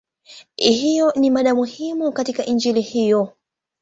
[0.55, 3.33] Hiyo ni mada muhimu katika Injili hiyo.